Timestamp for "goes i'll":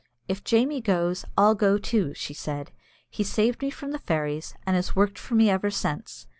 0.81-1.53